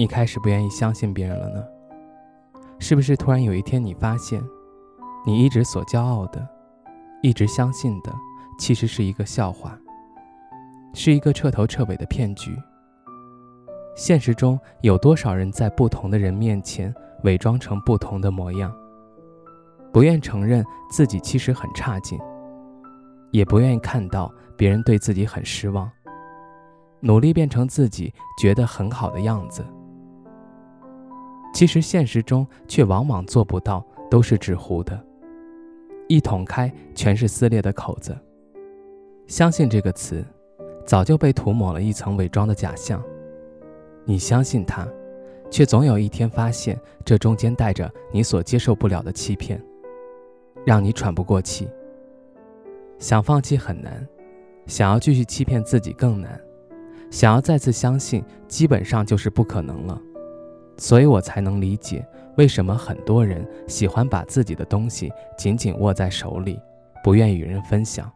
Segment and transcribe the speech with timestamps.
[0.00, 1.66] 你开始不愿意相信别人了呢？
[2.78, 4.40] 是不是突然有一天，你发现，
[5.26, 6.48] 你一直所骄傲的、
[7.20, 8.14] 一直相信的，
[8.60, 9.76] 其实是一个笑话，
[10.94, 12.56] 是一个彻头彻尾的骗局？
[13.96, 18.72] 现实中有多少人在不同的人面前伪装成不同的模样，
[19.92, 22.16] 不愿承认自己其实很差劲，
[23.32, 25.90] 也不愿意看到别人对自己很失望？
[27.00, 29.66] 努力变成自己觉得很好的样子，
[31.52, 34.98] 其实现实中却往往做不到，都是纸糊的，
[36.08, 38.16] 一捅开全是撕裂的口子。
[39.26, 40.24] 相信这个词，
[40.86, 43.02] 早就被涂抹了一层伪装的假象。
[44.04, 44.88] 你相信它，
[45.50, 49.62] 却总有一天发现这中间带着你所接受不了的欺骗，
[50.64, 51.68] 让你喘不过气。
[52.98, 54.06] 想放弃很难，
[54.66, 56.40] 想要继续欺骗自己更难。
[57.10, 60.00] 想要再次相信，基本上就是不可能了，
[60.78, 66.58] 所以我才能理解为什么很多人喜欢把自己的东西紧紧握在手里，
[67.02, 68.10] 不愿与人分享，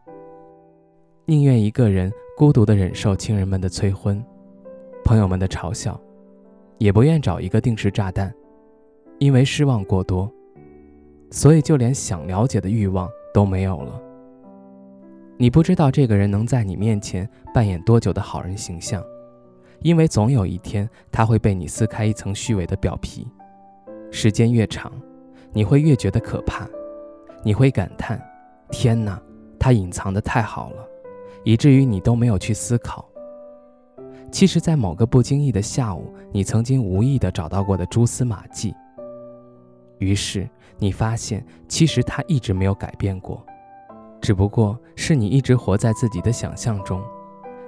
[1.25, 4.23] 宁愿一个人孤独地忍受亲人们的催婚、
[5.03, 5.99] 朋友们的嘲笑，
[6.77, 8.33] 也不愿找一个定时炸弹，
[9.19, 10.31] 因为失望过多，
[11.29, 14.01] 所以就连想了解的欲望都没有了。
[15.37, 19.03] 你不知道这个人能在你面前扮演多久的好人形象，
[19.83, 23.27] 因为总有一天他会被你撕开一层虚伪的表皮。
[24.11, 24.91] 时间越长，
[25.51, 26.67] 你会越觉得可怕，
[27.43, 28.21] 你会感叹
[28.71, 29.21] ：“天哪，
[29.59, 30.87] 他隐藏的太好了，
[31.43, 33.07] 以至于你都没有去思考。”
[34.31, 38.73] 其实，在某个不经意的下午，你曾经无意的找到过的蛛丝马迹。
[39.99, 43.45] 于是你发现，其实他一直没有改变过。
[44.21, 47.03] 只不过是你一直活在自己的想象中，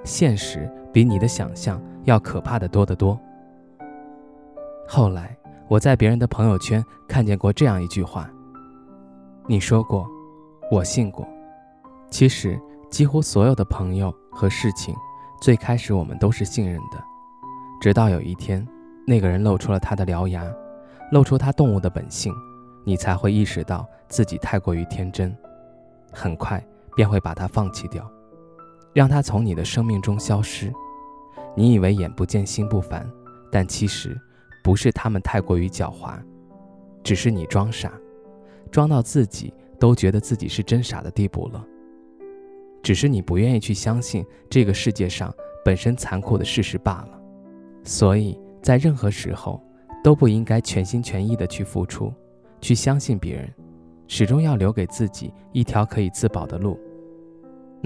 [0.06, 3.18] 现实比你的想象要可怕的多得多。
[4.88, 5.36] 后来
[5.68, 8.30] 我在别人的朋友圈看见过这样一句话
[9.46, 10.08] ：“你说过，
[10.70, 11.26] 我信过。”
[12.08, 12.58] 其实
[12.88, 14.94] 几乎所有的朋友和事情，
[15.42, 17.02] 最开始我们都是信任的，
[17.80, 18.64] 直到有一天，
[19.04, 20.44] 那个人露出了他的獠牙，
[21.10, 22.32] 露出他动物的本性，
[22.84, 25.36] 你才会意识到自己太过于天真。
[26.12, 26.64] 很快
[26.94, 28.08] 便会把它放弃掉，
[28.96, 30.72] 让它从你的生命中消失。
[31.54, 33.06] 你以为眼不见心不烦，
[33.52, 34.18] 但其实
[34.64, 36.18] 不是他们太过于狡猾，
[37.04, 37.92] 只是你装傻，
[38.70, 41.62] 装到自己都觉得自己是真傻的地步了。
[42.82, 45.30] 只是你不愿意去相信这个世界上
[45.62, 47.20] 本身残酷的事实罢了。
[47.84, 49.62] 所以在任何时候
[50.02, 52.10] 都不应该全心全意的去付出，
[52.62, 53.52] 去相信别人。
[54.08, 56.80] 始终要留给自己一条可以自保的路，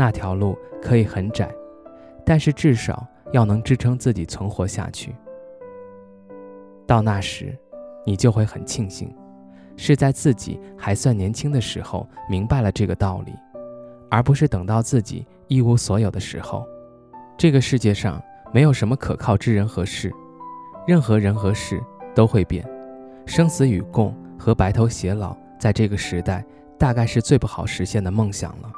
[0.00, 1.54] 那条路可以很窄，
[2.24, 5.14] 但是至少要能支撑自己存活下去。
[6.86, 7.54] 到那时，
[8.06, 9.14] 你就会很庆幸，
[9.76, 13.34] 是在自己还算年轻的时候明白了这个道理，
[14.10, 16.66] 而不是等到自己一无所有的时候。
[17.36, 18.18] 这个世界上
[18.54, 20.10] 没有什么可靠之人和事，
[20.86, 21.78] 任何人和事
[22.14, 22.66] 都会变，
[23.26, 25.36] 生死与共和白头偕老。
[25.58, 26.42] 在这个时代，
[26.78, 28.72] 大概是最不好实现的梦想了，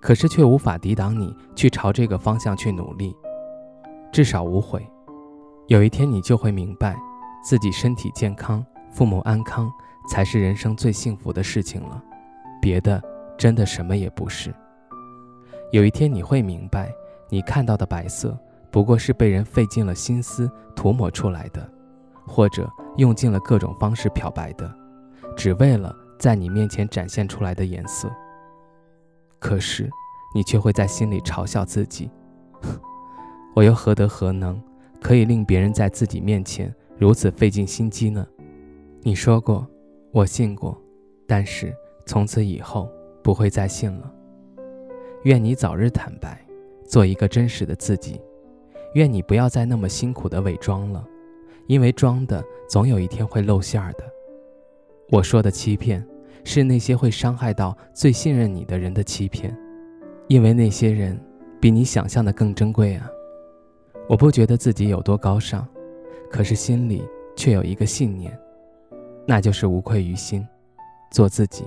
[0.00, 3.14] 可是却无法抵挡你去朝这个方向去努力，
[4.12, 4.86] 至少无悔。
[5.66, 6.96] 有一天你就会明白，
[7.44, 9.70] 自己身体健康、父母安康，
[10.08, 12.02] 才是人生最幸福的事情了，
[12.60, 13.02] 别的
[13.36, 14.54] 真的什么也不是。
[15.70, 16.90] 有一天你会明白，
[17.28, 18.38] 你看到的白色，
[18.70, 21.70] 不过是被人费尽了心思涂抹出来的，
[22.26, 24.74] 或者用尽了各种方式漂白的。
[25.36, 28.10] 只为了在你面前展现出来的颜色，
[29.38, 29.88] 可是
[30.34, 32.10] 你却会在心里嘲笑自己：
[33.54, 34.60] 我又何德何能，
[35.00, 38.26] 可以令别人在自己面前如此费尽心机呢？
[39.02, 39.66] 你说过，
[40.12, 40.80] 我信过，
[41.26, 41.74] 但是
[42.04, 42.90] 从此以后
[43.22, 44.12] 不会再信了。
[45.22, 46.44] 愿你早日坦白，
[46.84, 48.20] 做一个真实的自己。
[48.94, 51.06] 愿你不要再那么辛苦的伪装了，
[51.66, 54.04] 因为装的总有一天会露馅儿的。
[55.10, 56.06] 我说的欺骗，
[56.48, 59.54] 是那些会伤害到最信任你的人的欺骗，
[60.28, 61.20] 因为那些人
[61.60, 63.06] 比你想象的更珍贵啊！
[64.08, 65.68] 我不觉得自己有多高尚，
[66.30, 67.06] 可是心里
[67.36, 68.34] 却有一个信念，
[69.26, 70.42] 那就是无愧于心，
[71.10, 71.66] 做自己。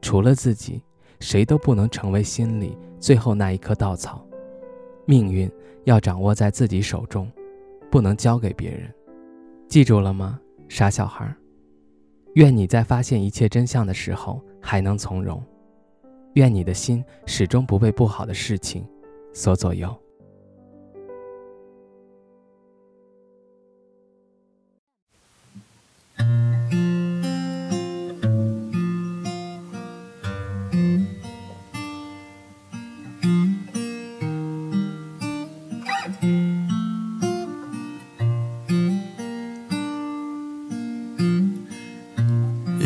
[0.00, 0.80] 除了自己，
[1.18, 4.24] 谁都不能成为心里最后那一棵稻草。
[5.04, 5.50] 命运
[5.82, 7.28] 要掌握在自己手中，
[7.90, 8.88] 不能交给别人。
[9.66, 10.38] 记住了吗，
[10.68, 11.28] 傻小孩？
[12.36, 15.42] 愿你在发现一切真相的时候还能从容。
[16.34, 18.86] 愿你的心始终不被不好的事情
[19.32, 19.94] 所左右。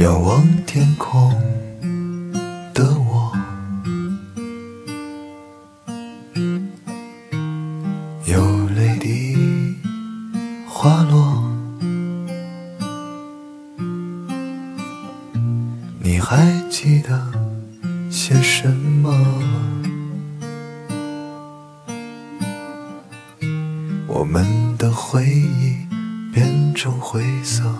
[0.00, 1.30] 仰望天空
[2.72, 3.36] 的我，
[8.24, 9.36] 有泪滴
[10.66, 11.44] 滑落。
[15.98, 17.30] 你还记得
[18.10, 19.14] 些什么？
[24.06, 24.46] 我们
[24.78, 25.76] 的回忆
[26.32, 27.70] 变成灰色。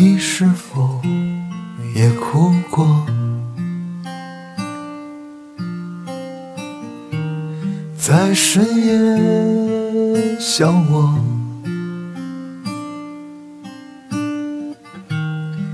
[0.00, 1.02] 你是否
[1.92, 3.04] 也哭过？
[7.98, 11.18] 在深夜想我，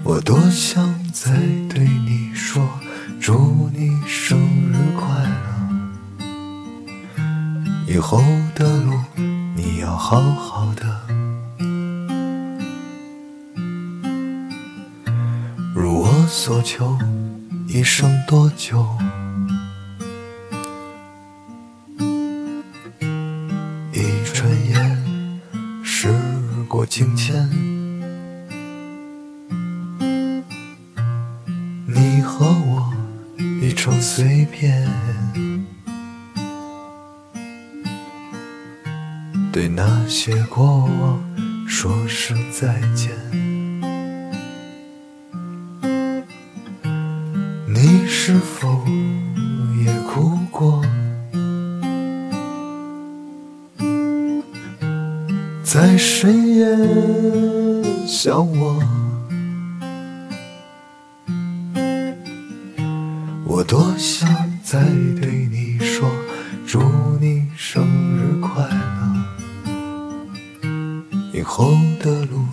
[0.02, 1.30] 我多想再
[1.68, 2.66] 对你说，
[3.20, 4.38] 祝你生
[4.72, 5.36] 日快乐。
[7.86, 8.22] 以后
[8.54, 8.94] 的路
[9.54, 11.03] 你要好好的。
[16.36, 16.98] 所求，
[17.68, 18.84] 一生多久？
[23.92, 24.02] 一
[24.34, 25.40] 转眼，
[25.84, 26.12] 时
[26.66, 27.48] 过境迁，
[31.86, 32.92] 你和我
[33.62, 34.90] 已成碎片，
[39.52, 41.22] 对那些过往
[41.68, 43.14] 说声再见。
[48.26, 48.82] 是否
[49.84, 50.82] 也哭过？
[55.62, 56.64] 在深夜
[58.06, 58.82] 想我，
[63.44, 64.26] 我多想
[64.62, 64.82] 再
[65.20, 66.10] 对你说，
[66.66, 66.80] 祝
[67.20, 67.84] 你生
[68.16, 68.80] 日快乐。
[71.34, 72.46] 以后的路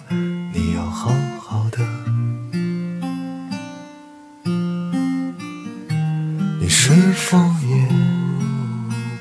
[6.62, 7.88] 你是否也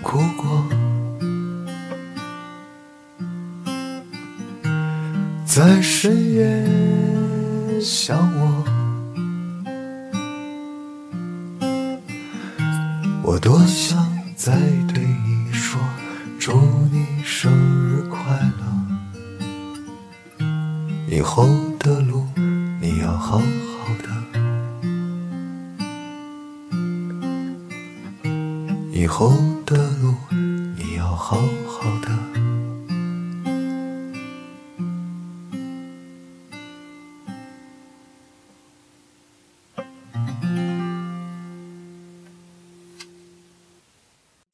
[0.02, 0.62] 哭过？
[5.46, 8.62] 在深夜想我，
[13.22, 14.06] 我多想
[14.36, 14.54] 再
[14.92, 15.80] 对你说，
[16.38, 16.52] 祝
[16.92, 17.50] 你生
[17.88, 18.18] 日快
[18.58, 20.46] 乐。
[21.08, 21.48] 以后
[21.78, 22.26] 的路
[22.82, 23.40] 你要好
[29.00, 29.32] 以后
[29.64, 30.14] 的路
[30.76, 32.29] 你要好好的